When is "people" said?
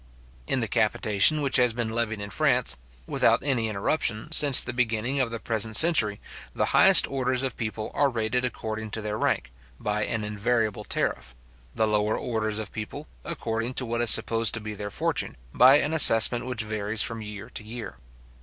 7.55-7.91, 12.71-13.05